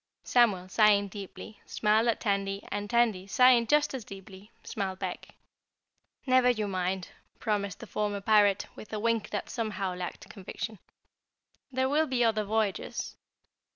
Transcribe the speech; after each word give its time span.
Samuel, 0.23 0.67
sighing 0.67 1.09
deeply, 1.09 1.61
smiled 1.67 2.07
at 2.07 2.19
Tandy 2.19 2.67
and 2.71 2.89
Tandy, 2.89 3.27
sighing 3.27 3.67
just 3.67 3.93
as 3.93 4.03
deeply, 4.03 4.49
smiled 4.63 4.97
back. 4.97 5.35
"Never 6.25 6.49
you 6.49 6.67
mind," 6.67 7.09
promised 7.37 7.79
the 7.81 7.85
former 7.85 8.19
Pirate 8.19 8.65
with 8.75 8.91
a 8.93 8.99
wink 8.99 9.29
that 9.29 9.47
somehow 9.47 9.93
lacked 9.93 10.27
conviction, 10.27 10.79
"there'll 11.71 12.07
be 12.07 12.23
other 12.23 12.43
voyages!" 12.45 13.15